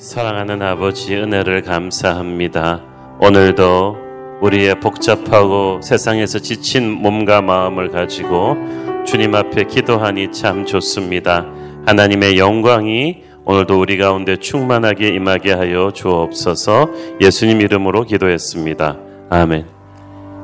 [0.00, 2.82] 사랑하는 아버지 은혜를 감사합니다.
[3.20, 3.98] 오늘도
[4.40, 8.56] 우리의 복잡하고 세상에서 지친 몸과 마음을 가지고
[9.04, 11.44] 주님 앞에 기도하니 참 좋습니다.
[11.84, 16.88] 하나님의 영광이 오늘도 우리 가운데 충만하게 임하게 하여 주옵소서
[17.20, 18.96] 예수님 이름으로 기도했습니다.
[19.28, 19.80] 아멘.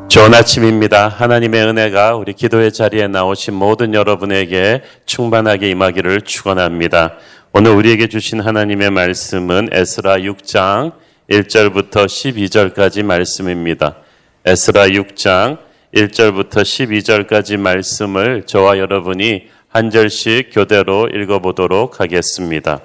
[0.09, 1.09] 좋은 아침입니다.
[1.09, 7.17] 하나님의 은혜가 우리 기도의 자리에 나오신 모든 여러분에게 충만하게 임하기를 축원합니다.
[7.59, 10.93] 오늘 우리에게 주신 하나님의 말씀은 에스라 6장
[11.31, 13.97] 1절부터 12절까지 말씀입니다.
[14.45, 15.57] 에스라 6장
[15.95, 22.81] 1절부터 12절까지 말씀을 저와 여러분이 한 절씩 교대로 읽어보도록 하겠습니다.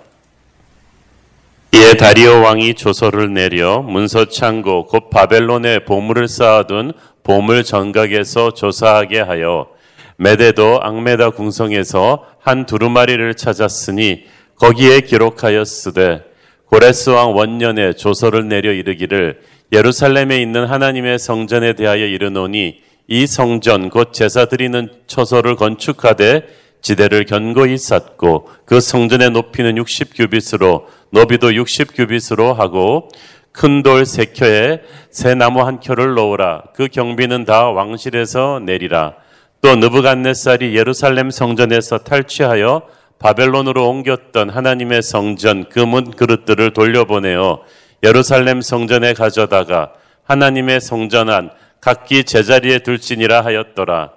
[1.74, 6.94] 이에 다리오 왕이 조서를 내려 문서 창고 곧 바벨론에 보물을 쌓아둔
[7.24, 9.68] 보물 정각에서 조사하게 하여
[10.16, 14.24] 메데도 앙메다 궁성에서 한 두루마리를 찾았으니
[14.58, 16.24] 거기에 기록하였으되
[16.66, 19.42] 고레스 왕 원년에 조서를 내려 이르기를
[19.72, 26.44] 예루살렘에 있는 하나님의 성전에 대하여 이르노니 이 성전 곧 제사 드리는 처소를 건축하되
[26.82, 33.10] 지대를 견고히 쌓고 그 성전의 높이는 60 규빗으로 너비도 60 규빗으로 하고
[33.52, 34.80] 큰 돌 세 켜에
[35.10, 36.64] 새 나무 한 켜를 놓으라.
[36.74, 39.16] 그 경비는 다 왕실에서 내리라.
[39.62, 42.84] 또 느부갓네살이 예루살렘 성전에서 탈취하여
[43.22, 47.62] 바벨론으로 옮겼던 하나님의 성전 금은 그릇들을 돌려보내어
[48.04, 49.92] 예루살렘 성전에 가져다가
[50.24, 54.12] 하나님의 성전 안 각기 제자리에 둘지니라 하였더라.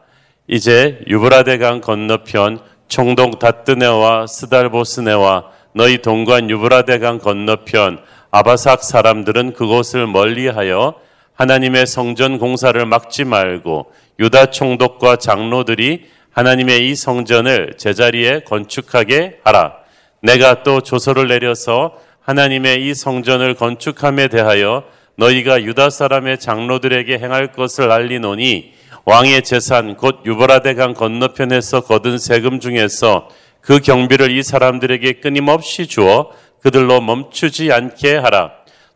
[0.48, 7.98] 이제 유브라데강 건너편 총동 다뜨네와 스달보스네와 너희 동관 유브라데강 건너편
[8.30, 10.94] 아바삭 사람들은 그곳을 멀리하여
[11.34, 19.76] 하나님의 성전 공사를 막지 말고 유다 총독과 장로들이 하나님의 이 성전을 제자리에 건축하게 하라.
[20.20, 24.84] 내가 또 조서를 내려서 하나님의 이 성전을 건축함에 대하여
[25.16, 28.72] 너희가 유다 사람의 장로들에게 행할 것을 알리노니
[29.04, 33.28] 왕의 재산 곧 유브라데강 건너편에서 거둔 세금 중에서
[33.60, 36.30] 그 경비를 이 사람들에게 끊임없이 주어
[36.60, 38.50] 그들로 멈추지 않게 하라.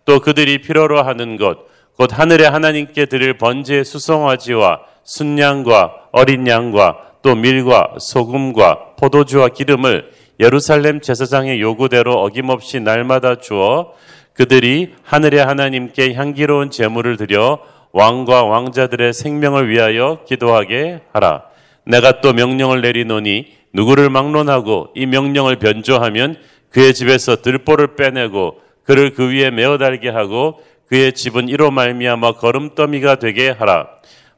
[0.04, 1.68] 또 그들이 필요로 하는 것
[1.98, 11.00] 곧 하늘의 하나님께 드릴 번제의 수송아지와 순양과 어린 양과 또 밀과 소금과 포도주와 기름을 예루살렘
[11.00, 13.92] 제사장의 요구대로 어김없이 날마다 주어
[14.34, 17.58] 그들이 하늘의 하나님께 향기로운 제물을 드려
[17.92, 21.42] 왕과 왕자들의 생명을 위하여 기도하게 하라.
[21.84, 26.36] 내가 또 명령을 내리노니 누구를 막론하고 이 명령을 변조하면
[26.70, 33.16] 그의 집에서 들보를 빼내고 그를 그 위에 메어 달게 하고 그의 집은 이로 말미암아 걸음더미가
[33.16, 33.88] 되게 하라.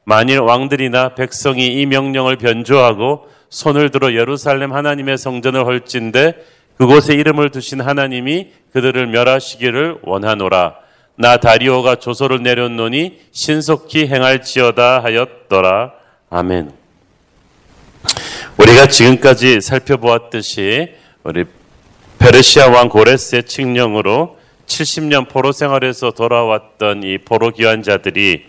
[0.05, 6.35] 만일 왕들이나 백성이 이 명령을 변조하고 손을 들어 예루살렘 하나님의 성전을 헐진데
[6.77, 10.77] 그곳에 이름을 두신 하나님이 그들을 멸하시기를 원하노라.
[11.17, 15.93] 나 다리오가 조서를 내렸노니 신속히 행할지어다 하였더라.
[16.31, 16.73] 아멘.
[18.57, 20.89] 우리가 지금까지 살펴보았듯이
[21.23, 21.45] 우리
[22.19, 28.45] 페르시아 왕 고레스의 칙령으로 70년 포로 생활에서 돌아왔던 이 포로 귀환자들이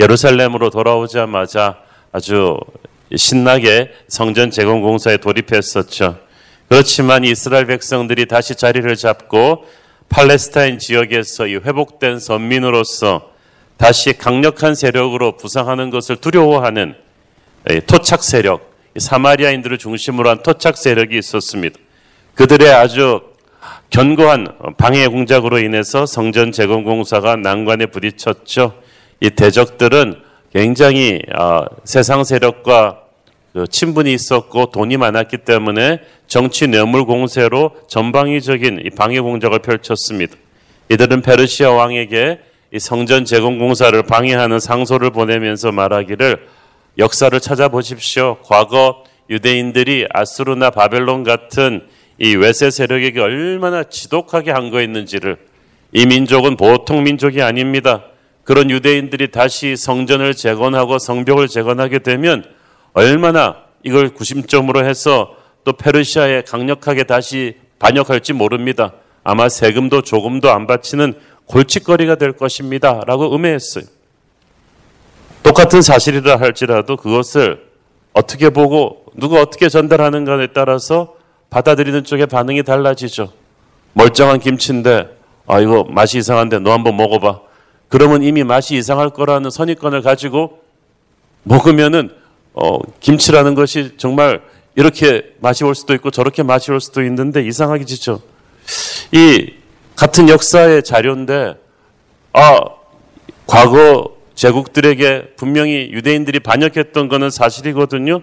[0.00, 1.78] 예루살렘으로 돌아오자마자
[2.12, 2.58] 아주
[3.14, 6.18] 신나게 성전 재건 공사에 돌입했었죠.
[6.68, 9.64] 그렇지만 이스라엘 백성들이 다시 자리를 잡고
[10.08, 13.30] 팔레스타인 지역에서 이 회복된 선민으로서
[13.76, 16.94] 다시 강력한 세력으로 부상하는 것을 두려워하는
[17.86, 21.78] 토착 세력, 사마리아인들을 중심으로 한 토착 세력이 있었습니다.
[22.34, 23.20] 그들의 아주
[23.90, 28.85] 견고한 방해 공작으로 인해서 성전 재건 공사가 난관에 부딪혔죠.
[29.20, 30.22] 이 대적들은
[30.52, 33.00] 굉장히 어, 세상 세력과
[33.52, 40.36] 그 친분이 있었고 돈이 많았기 때문에 정치 뇌물 공세로 전방위적인 이 방해 공작을 펼쳤습니다.
[40.90, 42.40] 이들은 페르시아 왕에게
[42.72, 46.46] 이 성전 재건 공사를 방해하는 상소를 보내면서 말하기를
[46.98, 48.38] 역사를 찾아보십시오.
[48.44, 51.86] 과거 유대인들이 아수르나 바벨론 같은
[52.18, 55.36] 이 외세 세력에게 얼마나 지독하게 한 거였는지를
[55.92, 58.04] 이 민족은 보통 민족이 아닙니다.
[58.46, 62.44] 그런 유대인들이 다시 성전을 재건하고 성벽을 재건하게 되면
[62.92, 65.34] 얼마나 이걸 구심점으로 해서
[65.64, 68.92] 또 페르시아에 강력하게 다시 반역할지 모릅니다.
[69.24, 71.14] 아마 세금도 조금도 안 바치는
[71.46, 73.02] 골칫거리가 될 것입니다.
[73.04, 73.84] 라고 음해했어요.
[75.42, 77.66] 똑같은 사실이라 할지라도 그것을
[78.12, 81.16] 어떻게 보고 누가 어떻게 전달하는가에 따라서
[81.50, 83.32] 받아들이는 쪽의 반응이 달라지죠.
[83.94, 85.08] 멀쩡한 김치인데
[85.48, 87.45] 아 이거 맛이 이상한데 너 한번 먹어봐.
[87.88, 90.60] 그러면 이미 맛이 이상할 거라는 선입관을 가지고
[91.44, 92.10] 먹으면은
[92.52, 94.42] 어, 김치라는 것이 정말
[94.74, 98.20] 이렇게 맛이 올 수도 있고 저렇게 맛이 올 수도 있는데 이상하게 지죠.
[99.12, 99.54] 이
[99.94, 101.54] 같은 역사의 자료인데
[102.32, 102.60] 아
[103.46, 108.20] 과거 제국들에게 분명히 유대인들이 반역했던 것은 사실이거든요.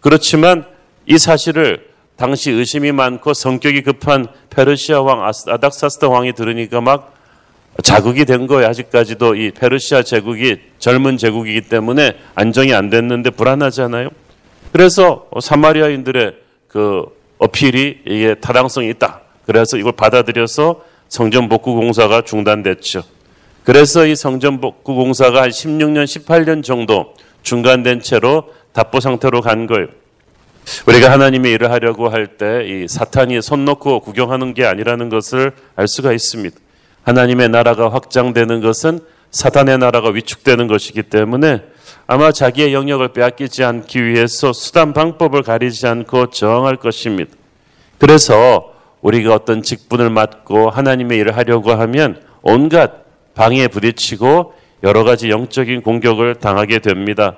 [0.00, 0.64] 그렇지만
[1.06, 7.14] 이 사실을 당시 의심이 많고 성격이 급한 페르시아 왕 아닥사스다 왕이 들으니까 막
[7.82, 8.68] 자극이 된 거예요.
[8.68, 14.10] 아직까지도 이 페르시아 제국이 젊은 제국이기 때문에 안정이 안 됐는데 불안하잖아요.
[14.72, 16.34] 그래서 사마리아인들의
[16.68, 17.04] 그
[17.38, 19.20] 어필이 이게 타당성이 있다.
[19.46, 23.02] 그래서 이걸 받아들여서 성전 복구 공사가 중단됐죠.
[23.64, 29.88] 그래서 이 성전 복구 공사가 한 16년, 18년 정도 중단된 채로 답보 상태로 간 거예요.
[30.86, 35.88] 우리가 하나님의 일을 하려고 할 때 이 사탄이 손 놓고 구경하는 게 아니라는 것을 알
[35.88, 36.56] 수가 있습니다.
[37.04, 39.00] 하나님의 나라가 확장되는 것은
[39.30, 41.62] 사탄의 나라가 위축되는 것이기 때문에
[42.06, 47.32] 아마 자기의 영역을 빼앗기지 않기 위해서 수단 방법을 가리지 않고 저항할 것입니다.
[47.98, 53.04] 그래서 우리가 어떤 직분을 맡고 하나님의 일을 하려고 하면 온갖
[53.34, 57.36] 방해에 부딪히고 여러 가지 영적인 공격을 당하게 됩니다.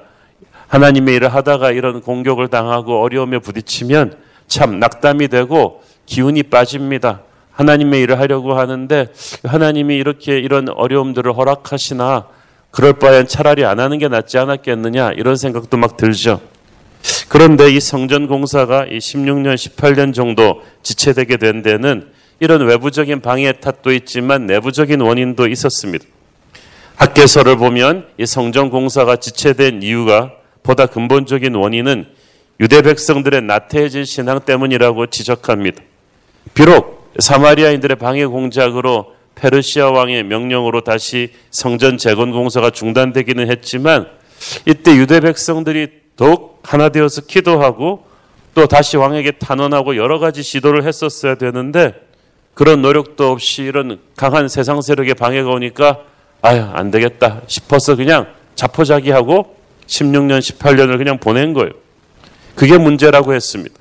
[0.69, 4.17] 하나님의 일을 하다가 이런 공격을 당하고 어려움에 부딪히면
[4.49, 7.21] 참 낙담이 되고 기운이 빠집니다.
[7.55, 9.09] 하나님의 일을 하려고 하는데
[9.45, 12.27] 하나님이 이렇게 이런 어려움들을 허락하시나
[12.71, 16.41] 그럴 바엔 차라리 안 하는 게 낫지 않았겠느냐 이런 생각도 막 들죠.
[17.29, 22.09] 그런데 이 성전 공사가 이 16년, 18년 정도 지체되게 된 데는
[22.41, 26.05] 이런 외부적인 방해 탓도 있지만 내부적인 원인도 있었습니다.
[26.97, 32.07] 학계서를 보면 이 성전 공사가 지체된 이유가 보다 근본적인 원인은
[32.61, 35.83] 유대 백성들의 나태해진 신앙 때문이라고 지적합니다.
[36.55, 44.09] 비록 사마리아인들의 방해 공작으로 페르시아 왕의 명령으로 다시 성전 재건 공사가 중단되기는 했지만
[44.67, 48.07] 이때 유대 백성들이 더욱 하나 되어서 기도하고
[48.55, 51.95] 또 다시 왕에게 탄원하고 여러 가지 시도를 했었어야 되는데
[52.55, 56.01] 그런 노력도 없이 이런 강한 세상 세력의 방해가 오니까
[56.41, 59.57] 아유 안 되겠다 싶어서 그냥 자포자기하고
[59.87, 61.73] 16년 18년을 그냥 보낸 거예요.
[62.55, 63.75] 그게 문제라고 했습니다.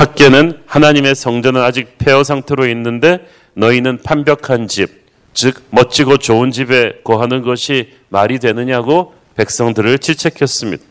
[0.00, 3.18] 학계는 하나님의 성전은 아직 폐허 상태로 있는데
[3.52, 5.04] 너희는 판벽한 집,
[5.34, 10.82] 즉 멋지고 좋은 집에 거하는 것이 말이 되느냐고 백성들을 질책했습니다.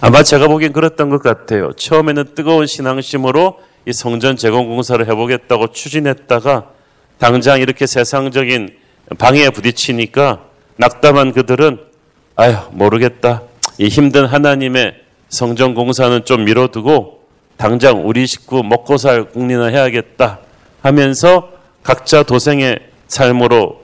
[0.00, 1.72] 아마 제가 보기엔 그랬던 것 같아요.
[1.74, 6.70] 처음에는 뜨거운 신앙심으로 이 성전 재건 공사를 해보겠다고 추진했다가
[7.18, 8.78] 당장 이렇게 세상적인
[9.18, 10.40] 방해에 부딪히니까
[10.76, 11.80] 낙담한 그들은
[12.34, 13.42] 아휴 모르겠다.
[13.76, 14.94] 이 힘든 하나님의
[15.28, 17.17] 성전 공사는 좀 미뤄두고
[17.58, 20.38] 당장 우리 식구 먹고 살 국리나 해야겠다
[20.80, 21.50] 하면서
[21.82, 22.78] 각자 도생의
[23.08, 23.82] 삶으로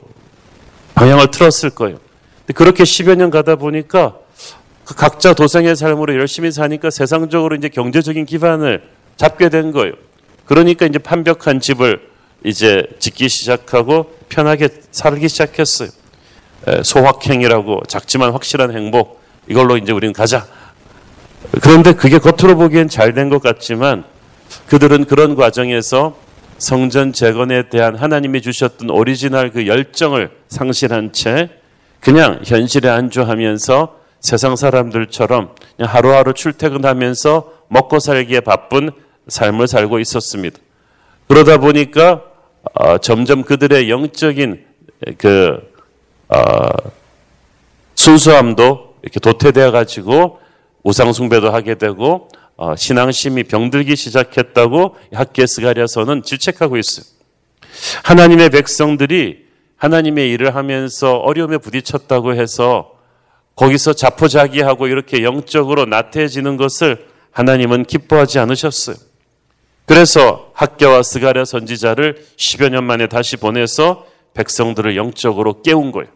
[0.95, 1.99] 방향을 틀었을 거예요.
[2.55, 4.17] 그렇게 10여 년 가다 보니까
[4.85, 8.83] 그 각자 도생의 삶으로 열심히 사니까 세상적으로 이제 경제적인 기반을
[9.17, 9.95] 잡게 된 거예요.
[10.45, 12.09] 그러니까 이제 판벽한 집을
[12.45, 15.89] 이제 짓기 시작하고 편하게 살기 시작했어요.
[16.83, 20.47] 소확행이라고 작지만 확실한 행복 이걸로 이제 우리는 가자.
[21.53, 24.05] 그런데 그게 겉으로 보기엔 잘 된 것 같지만
[24.69, 26.17] 그들은 그런 과정에서
[26.59, 31.51] 성전 재건에 대한 하나님이 주셨던 오리지널 그 열정을 상실한 채
[32.01, 38.91] 그냥 현실에 안주하면서 세상 사람들처럼 하루하루 출퇴근하면서 먹고 살기에 바쁜
[39.29, 40.59] 삶을 살고 있었습니다.
[41.29, 42.23] 그러다 보니까
[42.75, 44.65] 어, 점점 그들의 영적인
[45.19, 45.59] 그
[46.29, 46.69] 어,
[47.95, 50.41] 순수함도 이렇게 도태되어 가지고
[50.85, 57.05] 우상 숭배도 하게 되고 어, 신앙심이 병들기 시작했다고 학계스가랴서는 질책하고 있어요.
[58.05, 59.45] 하나님의 백성들이
[59.77, 62.93] 하나님의 일을 하면서 어려움에 부딪혔다고 해서
[63.57, 68.97] 거기서 자포자기하고 이렇게 영적으로 나태해지는 것을 하나님은 기뻐하지 않으셨어요.
[69.87, 76.09] 그래서 학계와 스가랴 선지자를 10여 년 만에 다시 보내서 백성들을 영적으로 깨운 거예요.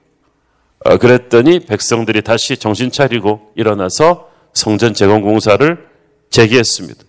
[0.84, 5.88] 어, 그랬더니 백성들이 다시 정신 차리고 일어나서 성전 재건 공사를
[6.31, 7.05] 재개했습니다.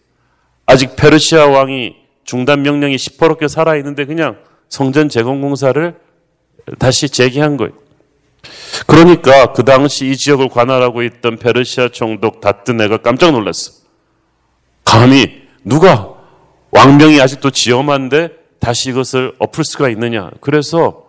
[0.65, 4.37] 아직 페르시아 왕이 중단 명령이 시퍼렇게 살아 있는데 그냥
[4.69, 5.99] 성전 재건 공사를
[6.77, 7.73] 다시 재개한 거예요.
[8.85, 13.73] 그러니까 그 당시 이 지역을 관할하고 있던 페르시아 총독 다뜨네가 깜짝 놀랐어.
[14.85, 16.15] 감히 누가
[16.71, 18.29] 왕명이 아직도 지엄한데
[18.59, 20.29] 다시 이것을 엎을 수가 있느냐.
[20.41, 21.05] 그래서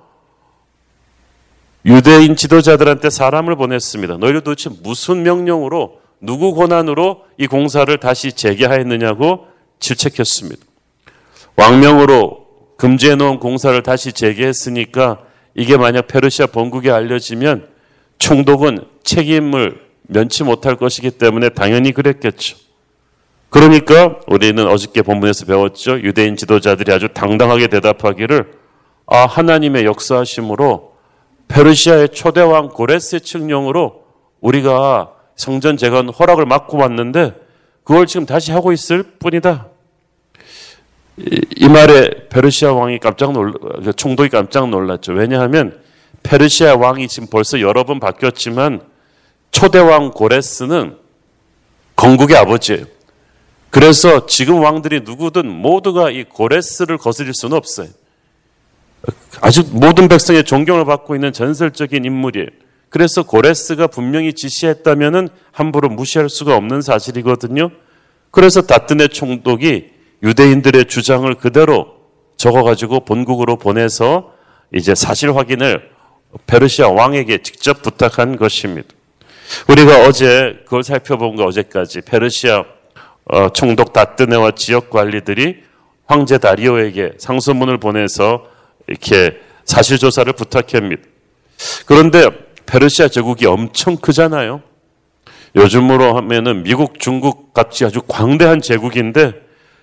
[1.85, 4.19] 유대인 지도자들한테 사람을 보냈습니다.
[4.19, 9.47] 너희들 도대체 무슨 명령으로 누구 권한으로 이 공사를 다시 재개하였느냐고
[9.79, 10.62] 질책했습니다.
[11.57, 12.47] 왕명으로
[12.77, 15.21] 금지해 놓은 공사를 다시 재개했으니까
[15.55, 17.69] 이게 만약 페르시아 본국에 알려지면
[18.19, 22.57] 총독은 책임을 면치 못할 것이기 때문에 당연히 그랬겠죠.
[23.49, 26.00] 그러니까 우리는 어저께 본문에서 배웠죠.
[26.00, 28.53] 유대인 지도자들이 아주 당당하게 대답하기를
[29.07, 30.93] 아 하나님의 역사하심으로
[31.49, 34.05] 페르시아의 초대왕 고레스의 칙령으로
[34.41, 37.35] 우리가 성전 재건 허락을 맡고 왔는데
[37.83, 39.67] 그걸 지금 다시 하고 있을 뿐이다.
[41.17, 45.13] 이, 이 말에 페르시아 왕이 깜짝 놀그 총독이 깜짝 놀랐죠.
[45.13, 45.81] 왜냐하면
[46.23, 48.83] 페르시아 왕이 지금 벌써 여러 번 바뀌었지만
[49.51, 50.97] 초대왕 고레스는
[51.97, 52.85] 건국의 아버지예요.
[53.71, 57.89] 그래서 지금 왕들이 누구든 모두가 이 고레스를 거스릴 수는 없어요.
[59.41, 62.49] 아주 모든 백성의 존경을 받고 있는 전설적인 인물이에요.
[62.91, 67.71] 그래서 고레스가 분명히 지시했다면은 함부로 무시할 수가 없는 사실이거든요.
[68.31, 69.91] 그래서 다트네 총독이
[70.23, 72.01] 유대인들의 주장을 그대로
[72.37, 74.35] 적어가지고 본국으로 보내서
[74.75, 75.91] 이제 사실 확인을
[76.47, 78.89] 페르시아 왕에게 직접 부탁한 것입니다.
[79.69, 82.65] 우리가 어제 그걸 살펴본 거 어제까지 페르시아
[83.27, 85.63] 어, 총독 다뜨네와 지역 관리들이
[86.07, 88.47] 황제 다리오에게 상소문을 보내서
[88.89, 91.03] 이렇게 사실 조사를 부탁합니다.
[91.87, 92.29] 그런데
[92.71, 94.62] 페르시아 제국이 엄청 크잖아요.
[95.57, 99.33] 요즘으로 하면은 미국, 중국 같이 아주 광대한 제국인데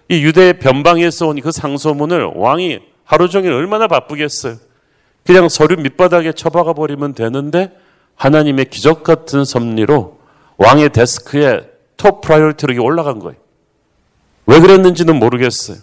[0.08, 4.56] 이 유대 변방에서 온 그 상소문을 왕이 하루 종일 얼마나 바쁘겠어요.
[5.26, 7.74] 그냥 서류 밑바닥에 처박아 버리면 되는데
[8.16, 10.18] 하나님의 기적 같은 섭리로
[10.58, 13.36] 왕의 데스크에 top priority로 올라간 거예요.
[14.46, 15.78] 왜 그랬는지는 모르겠어요.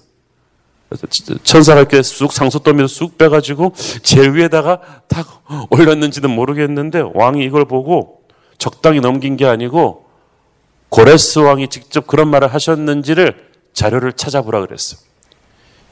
[1.42, 8.22] 천사가 이렇게 쑥 상소더미를 쑥 빼가지고 제 위에다가 탁 올렸는지는 모르겠는데 왕이 이걸 보고
[8.58, 10.04] 적당히 넘긴 게 아니고
[10.88, 13.34] 고레스 왕이 직접 그런 말을 하셨는지를
[13.72, 15.00] 자료를 찾아보라 그랬어요.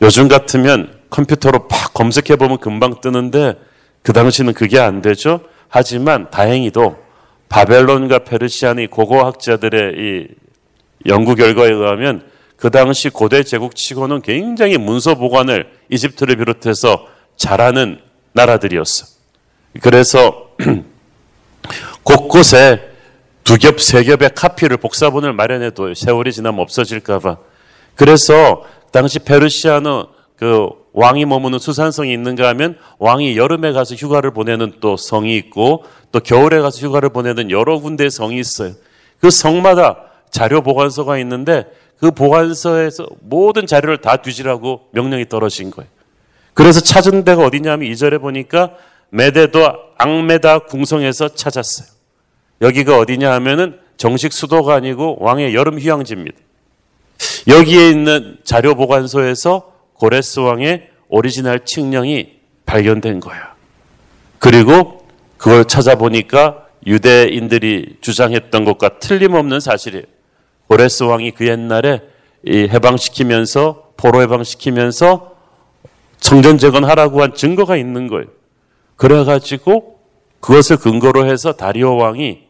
[0.01, 3.55] 요즘 같으면 컴퓨터로 팍 검색해 보면 금방 뜨는데
[4.03, 5.41] 그 당시는 그게 안 되죠.
[5.69, 6.97] 하지만 다행히도
[7.49, 10.29] 바벨론과 페르시아의 고고학자들의 이
[11.07, 12.25] 연구 결과에 의하면
[12.63, 17.99] 그 당시 고대 제국 치고는 굉장히 문서 보관을 이집트를 비롯해서 잘하는
[18.35, 19.05] 나라들이었어.
[19.81, 20.51] 그래서
[22.05, 22.81] 곳곳에
[23.43, 27.39] 두 겹, 세 겹의 카피를 복사본을 마련해도 세월이 지나면 없어질까봐.
[27.97, 30.05] 그래서 당시 페르시아는
[30.37, 36.21] 그 왕이 머무는 수산성이 있는가 하면 왕이 여름에 가서 휴가를 보내는 또 성이 있고 또
[36.21, 38.75] 겨울에 가서 휴가를 보내는 여러 군데의 성이 있어요.
[39.21, 39.97] 그 성마다
[40.31, 41.67] 자료 보관소가 있는데
[42.03, 45.89] 그 보관소에서 모든 자료를 다 뒤지라고 명령이 떨어진 거예요.
[46.53, 48.73] 그래서 찾은 데가 어디냐면 이절에 보니까
[49.11, 51.87] 메대도 악메다 궁성에서 찾았어요.
[52.61, 56.37] 여기가 어디냐 하면은 정식 수도가 아니고 왕의 여름 휴양지입니다.
[57.47, 62.33] 여기에 있는 자료 보관소에서 고레스 왕의 오리지널 칙령이
[62.67, 63.55] 발견된 거야.
[64.41, 65.07] 그리고
[65.37, 70.05] 그걸 찾아보니까 유대인들이 주장했던 것과 틀림없는 사실이에요.
[70.73, 72.01] 고레스 왕이 그 옛날에
[72.49, 75.37] 해방시키면서 포로 해방시키면서
[76.19, 78.25] 성전 재건하라고 한 증거가 있는 거예요.
[78.97, 79.99] 그래가지고
[80.41, 82.45] 그것을 근거로 해서 다리오 왕이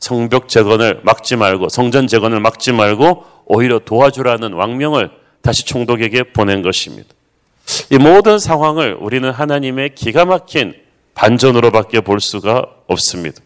[0.00, 7.10] 성벽 재건을 막지 말고 성전 재건을 막지 말고 오히려 도와주라는 왕명을 다시 총독에게 보낸 것입니다.
[7.92, 10.74] 이 모든 상황을 우리는 하나님의 기가 막힌
[11.14, 13.40] 반전으로밖에 볼 수가 없습니다.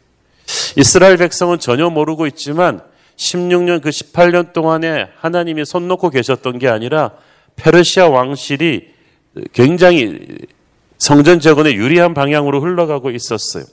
[0.79, 2.81] 이스라엘 백성은 전혀 모르고 있지만
[3.17, 7.13] 16년 그 18년 동안에 하나님이 손 놓고 계셨던 게 아니라
[7.57, 8.89] 페르시아 왕실이
[9.53, 10.39] 굉장히
[10.99, 13.65] 성전 재건에 유리한 방향으로 흘러가고 있었어요.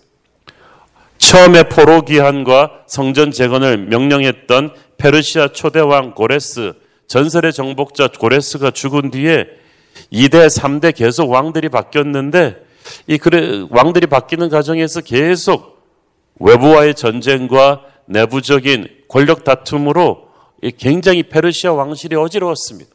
[1.17, 6.73] 처음에 포로 기한과 성전 재건을 명령했던 페르시아 초대왕 고레스
[7.07, 9.45] 전설의 정복자 고레스가 죽은 뒤에
[10.11, 12.57] 2대, 3대 계속 왕들이 바뀌었는데
[13.07, 15.81] 이 그래 왕들이 바뀌는 과정에서 계속
[16.39, 20.29] 외부와의 전쟁과 내부적인 권력 다툼으로
[20.77, 22.91] 굉장히 페르시아 왕실이 어지러웠습니다.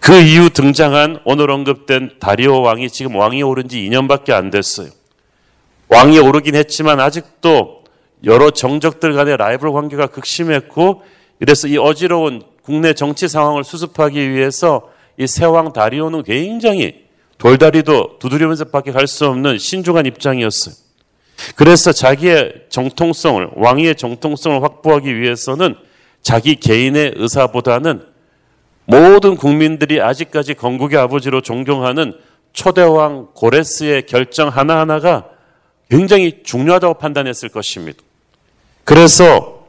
[0.00, 4.88] 그 이후 등장한 오늘 언급된 다리오 왕이 지금 왕이 오른 지 2년밖에 안 됐어요.
[5.88, 7.84] 왕이 오르긴 했지만 아직도
[8.24, 11.02] 여러 정적들 간의 라이벌 관계가 극심했고
[11.38, 17.04] 그래서 이 어지러운 국내 정치 상황을 수습하기 위해서 이 세왕 다리오는 굉장히
[17.38, 20.74] 돌다리도 두드리면서 밖에 갈 수 없는 신중한 입장이었어요.
[21.54, 25.76] 그래서 자기의 정통성을, 왕위의 정통성을 확보하기 위해서는
[26.22, 28.02] 자기 개인의 의사보다는
[28.84, 32.14] 모든 국민들이 아직까지 건국의 아버지로 존경하는
[32.52, 35.26] 초대왕 고레스의 결정 하나하나가
[35.90, 38.02] 굉장히 중요하다고 판단했을 것입니다.
[38.84, 39.66] 그래서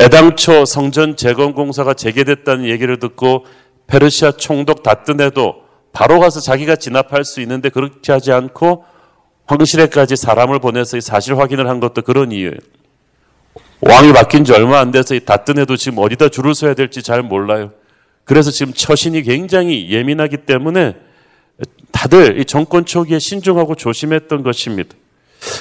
[0.00, 3.46] 애당초 성전 재건 공사가 재개됐다는 얘기를 듣고
[3.86, 8.84] 페르시아 총독 다뜨네도 바로 가서 자기가 진압할 수 있는데 그렇게 하지 않고
[9.46, 12.56] 황실에까지 사람을 보내서 사실 확인을 한 것도 그런 이유예요.
[13.80, 17.72] 왕이 바뀐 지 얼마 안 돼서 다뜬 애도 지금 어디다 줄을 서야 될지 잘 몰라요.
[18.24, 20.96] 그래서 지금 처신이 굉장히 예민하기 때문에
[21.92, 24.94] 다들 이 정권 초기에 신중하고 조심했던 것입니다.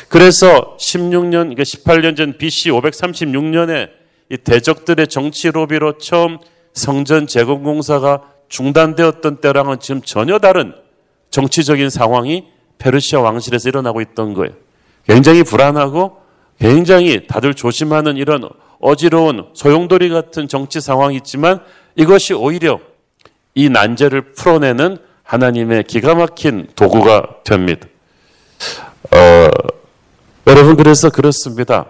[0.09, 3.89] 그래서 16년, 그러니까 18년 전 BC 536년에
[4.31, 6.39] 이 대적들의 정치 로비로 처음
[6.73, 10.73] 성전 재건 공사가 중단되었던 때랑은 지금 전혀 다른
[11.29, 12.45] 정치적인 상황이
[12.77, 14.53] 페르시아 왕실에서 일어나고 있던 거예요.
[15.07, 16.17] 굉장히 불안하고
[16.59, 21.61] 굉장히 다들 조심하는 이런 어지러운 소용돌이 같은 정치 상황이 있지만
[21.95, 22.79] 이것이 오히려
[23.53, 27.87] 이 난제를 풀어내는 하나님의 기가 막힌 도구가 됩니다.
[29.11, 29.49] 어,
[30.47, 31.87] 여러분 그래서 그렇습니다.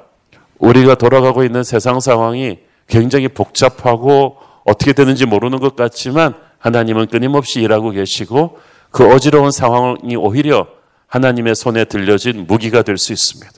[0.57, 7.91] 우리가 돌아가고 있는 세상 상황이 굉장히 복잡하고 어떻게 되는지 모르는 것 같지만 하나님은 끊임없이 일하고
[7.91, 8.57] 계시고
[8.95, 10.67] 그 어지러운 상황이 오히려
[11.07, 13.51] 하나님의 손에 들려진 무기가 될 수 있습니다.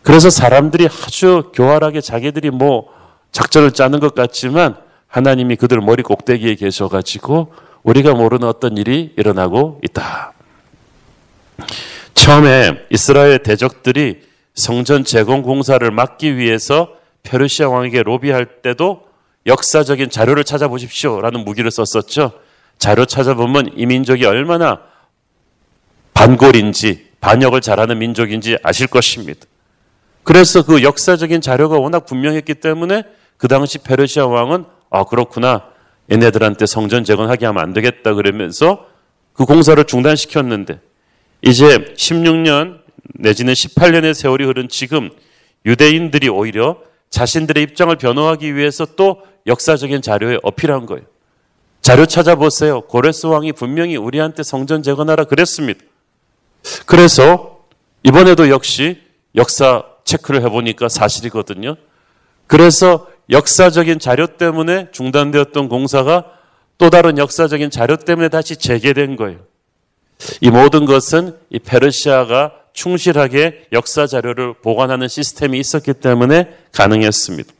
[0.00, 2.88] 그래서 사람들이 아주 교활하게 자기들이 뭐
[3.32, 4.76] 작전을 짜는 것 같지만
[5.08, 7.52] 하나님이 그들 머리 꼭대기에 계셔가지고
[7.82, 10.32] 우리가 모르는 어떤 일이 일어나고 있다.
[12.14, 14.22] 처음에 이스라엘 대적들이
[14.54, 19.02] 성전 재건 공사를 막기 위해서 페르시아 왕에게 로비할 때도
[19.44, 22.32] 역사적인 자료를 찾아보십시오라는 무기를 썼었죠.
[22.82, 24.80] 자료 찾아보면 이 민족이 얼마나
[26.14, 29.46] 반골인지 반역을 잘하는 민족인지 아실 것입니다.
[30.24, 33.04] 그래서 그 역사적인 자료가 워낙 분명했기 때문에
[33.36, 35.62] 그 당시 페르시아 왕은 아 그렇구나
[36.10, 38.88] 얘네들한테 성전 재건하게 하면 안 되겠다 그러면서
[39.32, 40.80] 그 공사를 중단시켰는데
[41.42, 42.80] 이제 16년
[43.14, 45.10] 내지는 18년의 세월이 흐른 지금
[45.64, 46.78] 유대인들이 오히려
[47.10, 51.11] 자신들의 입장을 변호하기 위해서 또 역사적인 자료에 어필한 거예요.
[51.82, 52.82] 자료 찾아보세요.
[52.82, 55.80] 고레스 왕이 분명히 우리한테 성전 재건하라 그랬습니다.
[56.86, 57.64] 그래서
[58.04, 59.02] 이번에도 역시
[59.34, 61.76] 역사 체크를 해보니까 사실이거든요.
[62.46, 66.24] 그래서 역사적인 자료 때문에 중단되었던 공사가
[66.78, 69.38] 또 다른 역사적인 자료 때문에 다시 재개된 거예요.
[70.40, 77.52] 이 모든 것은 이 페르시아가 충실하게 역사 자료를 보관하는 시스템이 있었기 때문에 가능했습니다.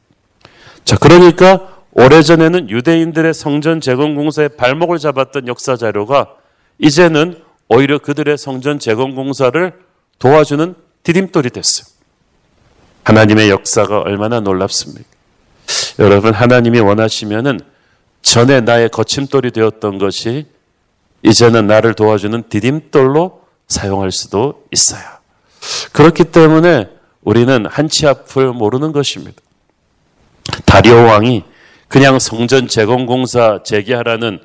[0.84, 6.34] 자, 그러니까 오래전에는 유대인들의 성전 재건 공사에 발목을 잡았던 역사 자료가
[6.78, 9.72] 이제는 오히려 그들의 성전 재건 공사를
[10.18, 11.86] 도와주는 디딤돌이 됐어요.
[13.04, 15.04] 하나님의 역사가 얼마나 놀랍습니까?
[15.98, 17.60] 여러분, 하나님이 원하시면은
[18.22, 20.46] 전에 나의 거침돌이 되었던 것이
[21.22, 25.02] 이제는 나를 도와주는 디딤돌로 사용할 수도 있어요.
[25.92, 26.88] 그렇기 때문에
[27.22, 29.40] 우리는 한치 앞을 모르는 것입니다.
[30.64, 31.44] 다리오 왕이
[31.92, 34.40] 그냥 성전 재건공사 재개하라는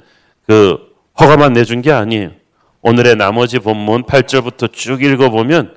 [0.46, 0.80] 그
[1.18, 2.32] 허가만 내준 게 아니에요.
[2.82, 5.74] 오늘의 나머지 본문 8절부터 쭉 읽어보면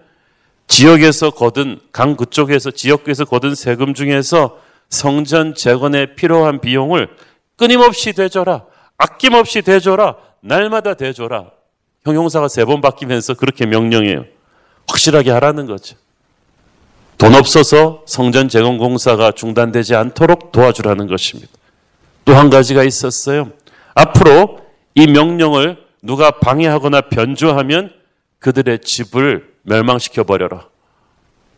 [0.66, 7.08] 지역에서 거둔 강 그쪽에서 지역에서 거둔 세금 중에서 성전 재건에 필요한 비용을
[7.56, 8.64] 끊임없이 대줘라.
[8.98, 10.16] 아낌없이 대줘라.
[10.40, 11.52] 날마다 대줘라.
[12.04, 14.24] 형용사가 세 번 바뀌면서 그렇게 명령해요.
[14.88, 15.94] 확실하게 하라는 거죠.
[17.16, 21.59] 돈 없어서 성전 재건 공사가 중단되지 않도록 도와주라는 것입니다.
[22.24, 23.50] 또 한 가지가 있었어요.
[23.94, 24.60] 앞으로
[24.94, 27.92] 이 명령을 누가 방해하거나 변조하면
[28.38, 30.68] 그들의 집을 멸망시켜 버려라.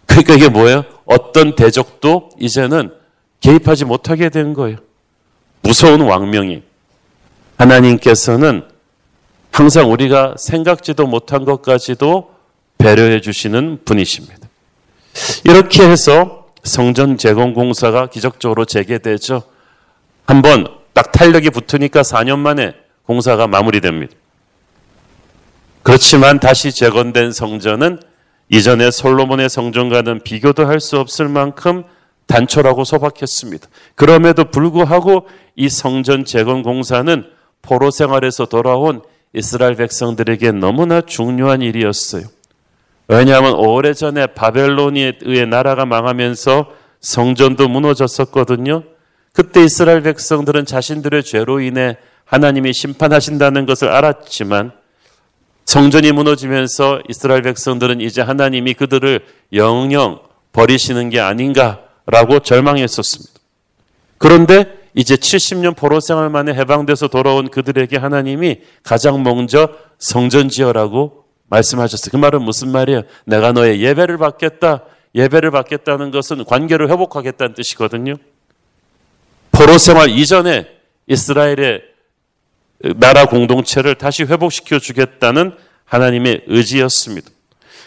[0.06, 0.84] 그러니까 이게 뭐예요?
[1.04, 2.92] 어떤 대적도 이제는
[3.40, 4.78] 개입하지 못하게 된 거예요.
[5.62, 6.62] 무서운 왕명이.
[7.58, 8.64] 하나님께서는
[9.52, 12.32] 항상 우리가 생각지도 못한 것까지도
[12.78, 14.48] 배려해 주시는 분이십니다.
[15.44, 19.42] 이렇게 해서 성전 재건 공사가 기적적으로 재개되죠.
[20.26, 22.74] 한번 딱 탄력이 붙으니까 4년 만에
[23.06, 24.14] 공사가 마무리됩니다.
[25.82, 28.00] 그렇지만 다시 재건된 성전은
[28.48, 31.84] 이전에 솔로몬의 성전과는 비교도 할 수 없을 만큼
[32.26, 33.66] 단촐하고 소박했습니다.
[33.94, 37.24] 그럼에도 불구하고 이 성전 재건 공사는
[37.62, 39.02] 포로 생활에서 돌아온
[39.34, 42.24] 이스라엘 백성들에게 너무나 중요한 일이었어요.
[43.08, 48.84] 왜냐하면 오래전에 바벨론에 의해 나라가 망하면서 성전도 무너졌었거든요.
[49.32, 54.72] 그때 이스라엘 백성들은 자신들의 죄로 인해 하나님이 심판하신다는 것을 알았지만
[55.64, 60.20] 성전이 무너지면서 이스라엘 백성들은 이제 하나님이 그들을 영영
[60.52, 63.32] 버리시는 게 아닌가라고 절망했었습니다.
[64.18, 69.68] 그런데 이제 70년 포로 생활 만에 해방돼서 돌아온 그들에게 하나님이 가장 먼저
[69.98, 72.10] 성전 지어라고 말씀하셨어요.
[72.10, 73.02] 그 말은 무슨 말이에요?
[73.24, 74.84] 내가 너의 예배를 받겠다.
[75.14, 78.16] 예배를 받겠다는 것은 관계를 회복하겠다는 뜻이거든요.
[79.52, 80.66] 포로 생활 이전에
[81.06, 81.82] 이스라엘의
[82.96, 85.52] 나라 공동체를 다시 회복시켜 주겠다는
[85.84, 87.30] 하나님의 의지였습니다.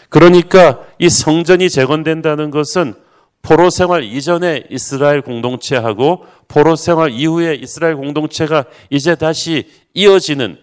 [0.08, 2.94] 그러니까 이 성전이 재건된다는 것은
[3.42, 10.58] 포로 생활 이전에 이스라엘 공동체하고 포로 생활 이후에 이스라엘 공동체가 이제 다시 이어지는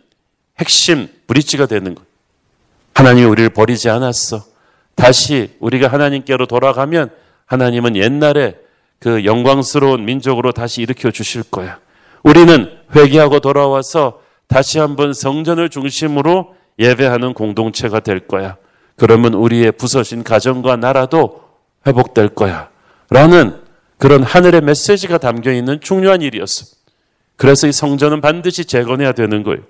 [0.59, 2.03] 핵심 브릿지가 되는 것.
[2.93, 4.45] 하나님이 우리를 버리지 않았어.
[4.95, 7.09] 다시 우리가 하나님께로 돌아가면
[7.45, 8.55] 하나님은 옛날에
[9.03, 11.77] 그 영광스러운 민족으로 다시 일으켜 주실 거야.
[12.23, 18.55] 우리는 회개하고 돌아와서 다시 한번 성전을 중심으로 예배하는 공동체가 될 거야.
[18.95, 21.41] 그러면 우리의 부서진 가정과 나라도
[21.85, 22.69] 회복될 거야.
[23.09, 23.59] 라는
[23.97, 26.65] 그런 하늘의 메시지가 담겨 있는 중요한 일이었어.
[27.35, 29.63] 그래서 이 성전은 반드시 재건해야 되는 거예요.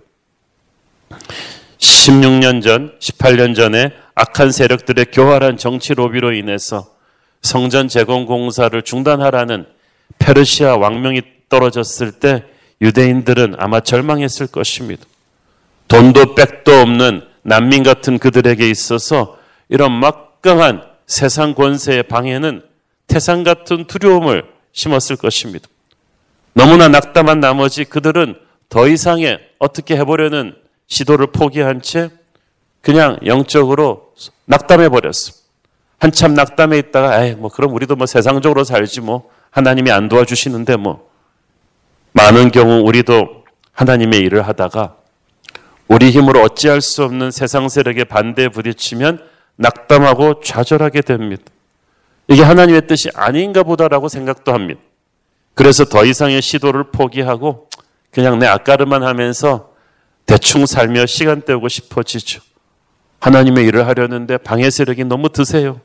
[1.79, 6.93] 16년 전, 18년 전에 악한 세력들의 교활한 정치 로비로 인해서
[7.43, 9.65] 성전 재건 공사를 중단하라는
[10.17, 12.43] 페르시아 왕명이 떨어졌을 때
[12.81, 15.05] 유대인들은 아마 절망했을 것입니다.
[15.87, 19.37] 돈도 백도 없는 난민 같은 그들에게 있어서
[19.69, 22.63] 이런 막강한 세상 권세의 방해는
[23.07, 25.67] 태산 같은 두려움을 심었을 것입니다.
[26.53, 28.35] 너무나 낙담한 나머지 그들은
[28.69, 30.55] 더 이상의 어떻게 해보려는
[30.87, 32.09] 시도를 포기한 채
[32.81, 34.13] 그냥 영적으로
[34.45, 35.42] 낙담해 버렸어.
[35.99, 41.09] 한참 낙담해 있다가 에이 뭐 그럼 우리도 뭐 세상적으로 살지 뭐 하나님이 안 도와주시는데 뭐
[42.11, 44.95] 많은 경우 우리도 하나님의 일을 하다가
[45.87, 49.23] 우리 힘으로 어찌할 수 없는 세상 세력의 반대에 부딪히면
[49.55, 51.43] 낙담하고 좌절하게 됩니다.
[52.27, 54.79] 이게 하나님의 뜻이 아닌가 보다라고 생각도 합니다.
[55.53, 57.69] 그래서 더 이상의 시도를 포기하고
[58.11, 59.71] 그냥 내 앞가름만 하면서
[60.25, 62.41] 대충 살며 시간 때우고 싶어지죠.
[63.23, 65.79] 하나님의 일을 하려는데 방해 세력이 너무 드세요.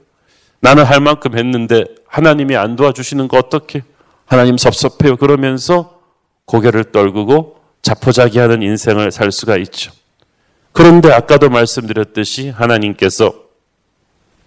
[0.59, 3.85] 나는 할 만큼 했는데 하나님이 안 도와주시는 거 어떻게?
[4.27, 5.16] 하나님 섭섭해요.
[5.16, 6.01] 그러면서
[6.46, 9.92] 고개를 떨구고 자포자기하는 인생을 살 수가 있죠.
[10.72, 13.33] 그런데 아까도 말씀드렸듯이 하나님께서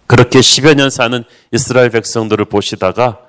[0.06, 3.20] 그렇게 10여 년 사는 이스라엘 백성들을 보시다가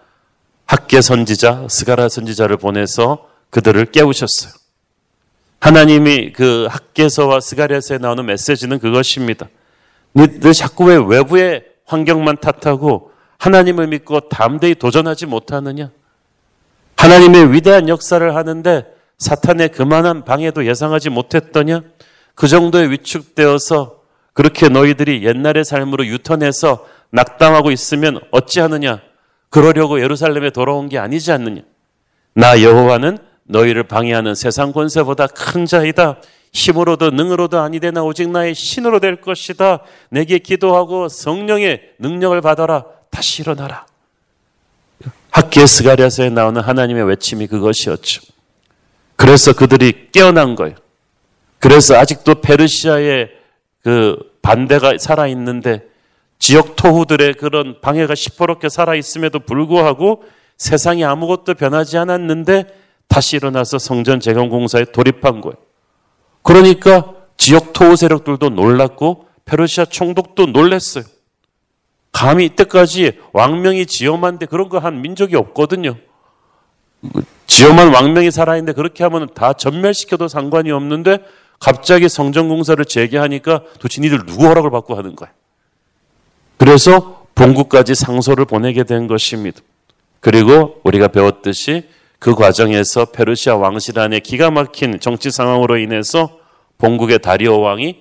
[0.65, 4.62] 학계 선지자, 스가라 선지자를 보내서 그들을 깨우셨어요.
[5.63, 9.47] 하나님이 그 학계서와 스가랴서에 나오는 메시지는 그것입니다.
[10.11, 15.89] 너들 자꾸 왜 외부의 환경만 탓하고 하나님을 믿고 담대히 도전하지 못하느냐?
[16.97, 18.85] 하나님의 위대한 역사를 하는데
[19.19, 21.81] 사탄의 그만한 방해도 예상하지 못했더냐?
[22.35, 24.01] 그 정도에 위축되어서
[24.33, 28.99] 그렇게 너희들이 옛날의 삶으로 유턴해서 낙담하고 있으면 어찌하느냐?
[29.49, 31.61] 그러려고 예루살렘에 돌아온 게 아니지 않느냐?
[32.33, 36.17] 나 여호와는 너희를 방해하는 세상 권세보다 큰 자이다.
[36.53, 39.79] 힘으로도 능으로도 아니되나 오직 나의 신으로 될 것이다.
[40.09, 42.85] 내게 기도하고 성령의 능력을 받아라.
[43.09, 43.85] 다시 일어나라.
[45.31, 48.21] 학기의 스가랴서에 나오는 하나님의 외침이 그것이었죠.
[49.15, 50.75] 그래서 그들이 깨어난 거예요.
[51.57, 53.29] 그래서 아직도 페르시아의
[53.83, 55.81] 그 반대가 살아 있는데
[56.37, 60.23] 지역 토후들의 그런 방해가 시퍼렇게 살아 있음에도 불구하고
[60.57, 65.55] 세상이 아무것도 변하지 않았는데 다시 일어나서 성전 재건 공사에 돌입한 거예요.
[66.41, 71.03] 그러니까 지역 토우 세력들도 놀랐고 페르시아 총독도 놀랐어요.
[72.11, 75.95] 감히 이때까지 왕명이 지엄한데 그런 거 한 민족이 없거든요.
[77.47, 81.19] 지엄한 왕명이 살아있는데 그렇게 하면 다 전멸시켜도 상관이 없는데
[81.59, 85.31] 갑자기 성전 공사를 재개하니까 도대체 니들 누구 허락을 받고 하는 거야.
[86.57, 89.59] 그래서 본국까지 상소를 보내게 된 것입니다.
[90.19, 91.87] 그리고 우리가 배웠듯이
[92.23, 96.39] 그 과정에서 페르시아 왕실 안에 기가 막힌 정치 상황으로 인해서
[96.77, 97.97] 본국의 다리오 왕이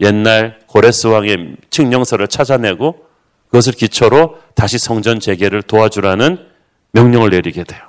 [0.00, 3.04] 옛날 고레스 왕의 칙령서를 찾아내고
[3.48, 6.38] 그것을 기초로 다시 성전 재개를 도와주라는
[6.92, 7.82] 명령을 내리게 돼요.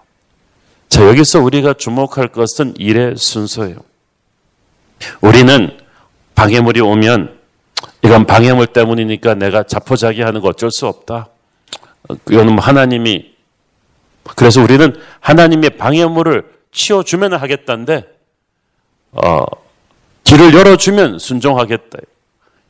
[0.90, 3.78] 자, 여기서 우리가 주목할 것은 일의 순서예요.
[5.22, 5.78] 우리는
[6.36, 7.40] 방해물이 오면
[8.02, 11.30] 이건 방해물 때문이니까 내가 자포자기 하는 거 어쩔 수 없다.
[12.10, 13.31] 뭐 하나님이
[14.24, 18.08] 그래서 우리는 하나님의 방해물을 치워주면 하겠다는데,
[19.12, 19.46] 어,
[20.24, 21.98] 길을 열어주면 순종하겠다.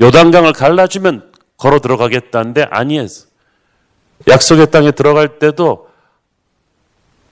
[0.02, 3.28] 요단강을 갈라주면 걸어 들어가겠다는데 아니했어.
[4.28, 5.90] 약속의 땅에 들어갈 때도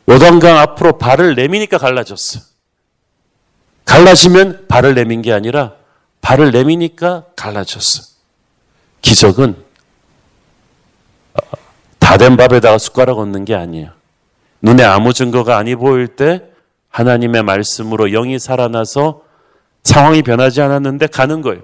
[0.08, 2.42] 요단강 앞으로 발을 내미니까 갈라졌어.
[3.86, 5.74] 갈라지면 발을 내민 게 아니라
[6.22, 8.04] 발을 내미니까 갈라졌어.
[9.02, 9.56] 기적은
[11.34, 11.40] 어,
[11.98, 13.99] 다된 밥에다가 숟가락 얹는 게 아니에요.
[14.62, 16.44] 눈에 아무 증거가 아니 보일 때
[16.90, 19.22] 하나님의 말씀으로 영이 살아나서
[19.84, 21.62] 상황이 변하지 않았는데 가는 거예요.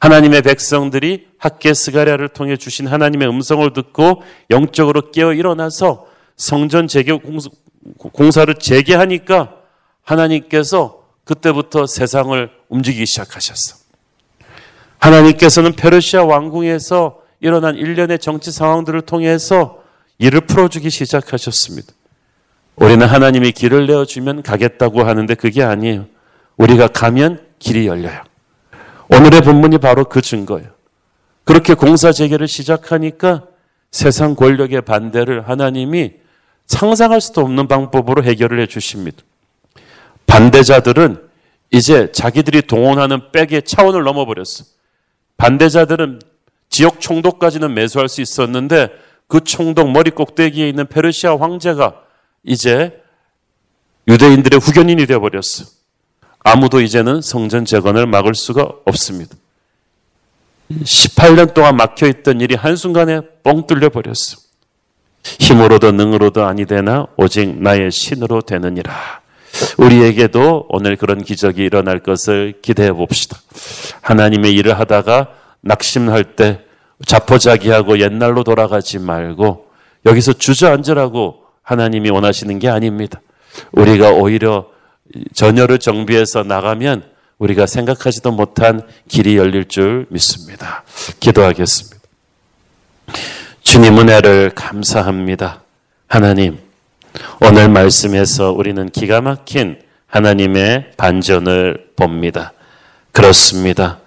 [0.00, 6.06] 하나님의 백성들이 학계 스가랴를 통해 주신 하나님의 음성을 듣고 영적으로 깨어 일어나서
[6.36, 7.18] 성전 재개
[8.12, 9.54] 공사를 재개하니까
[10.02, 13.76] 하나님께서 그때부터 세상을 움직이기 시작하셨어.
[14.98, 19.82] 하나님께서는 페르시아 왕궁에서 일어난 일련의 정치 상황들을 통해서
[20.18, 21.92] 일을 풀어주기 시작하셨습니다.
[22.76, 26.06] 우리는 하나님이 길을 내어주면 가겠다고 하는데 그게 아니에요.
[26.56, 28.22] 우리가 가면 길이 열려요.
[29.08, 30.68] 오늘의 본문이 바로 그 증거예요.
[31.44, 33.44] 그렇게 공사 재개를 시작하니까
[33.90, 36.14] 세상 권력의 반대를 하나님이
[36.66, 39.18] 상상할 수도 없는 방법으로 해결을 해 주십니다.
[40.26, 41.22] 반대자들은
[41.70, 44.64] 이제 자기들이 동원하는 백의 차원을 넘어버렸어.
[45.36, 46.20] 반대자들은
[46.68, 48.90] 지역 총독까지는 매수할 수 있었는데
[49.28, 52.02] 그 총독 머리 꼭대기에 있는 페르시아 황제가
[52.44, 53.02] 이제
[54.08, 55.66] 유대인들의 후견인이 되어버렸어.
[56.40, 59.34] 아무도 이제는 성전 재건을 막을 수가 없습니다.
[60.70, 64.46] 18년 동안 막혀있던 일이 한순간에 뻥 뚫려 버렸어.
[65.40, 68.92] 힘으로도 능으로도 아니 되나 오직 나의 신으로 되느니라.
[69.78, 73.38] 우리에게도 오늘 그런 기적이 일어날 것을 기대해 봅시다.
[74.02, 75.28] 하나님의 일을 하다가
[75.62, 76.60] 낙심할 때
[77.04, 79.66] 자포자기하고 옛날로 돌아가지 말고
[80.06, 83.20] 여기서 주저앉으라고 하나님이 원하시는 게 아닙니다.
[83.72, 84.68] 우리가 오히려
[85.34, 87.04] 전열을 정비해서 나가면
[87.38, 90.84] 우리가 생각하지도 못한 길이 열릴 줄 믿습니다.
[91.20, 91.96] 기도하겠습니다.
[93.62, 95.62] 주님 은혜를 감사합니다.
[96.08, 96.58] 하나님,
[97.40, 102.52] 오늘 말씀에서 우리는 기가 막힌 하나님의 반전을 봅니다.
[103.12, 103.98] 그렇습니다.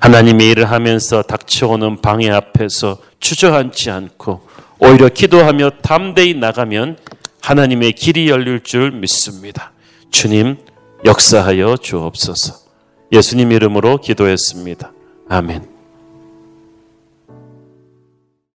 [0.00, 4.40] 하나님의 일을 하면서 닥쳐오는 방해 앞에서 주저앉지 않고
[4.78, 6.96] 오히려 기도하며 담대히 나가면
[7.42, 9.72] 하나님의 길이 열릴 줄 믿습니다.
[10.10, 10.56] 주님,
[11.04, 12.54] 역사하여 주옵소서.
[13.12, 14.92] 예수님 이름으로 기도했습니다.
[15.28, 15.69] 아멘.